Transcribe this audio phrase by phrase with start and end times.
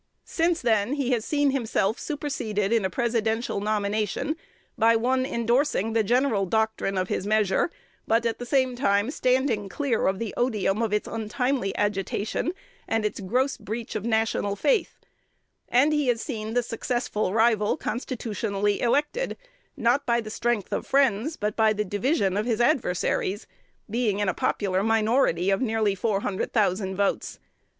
[0.25, 4.35] Since then he has seen himself superseded in a Presidential nomination
[4.75, 7.69] by one indorsing the general doctrine of his measure,
[8.07, 12.51] but at the same time standing clear of the odium of its untimely agitation
[12.87, 14.99] and its gross' breach of national faith;
[15.69, 19.37] and he has seen the successful rival constitutionally elected,
[19.77, 23.45] not by the strength of friends, but by the division of his adversaries,
[23.87, 27.37] being in a popular minority of nearly four hundred thousand votes.